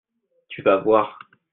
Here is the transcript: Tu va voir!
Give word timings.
Tu 0.49 0.63
va 0.63 0.77
voir! 0.77 1.19